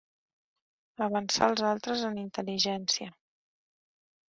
[1.09, 3.15] Avançar els altres en intel·ligència.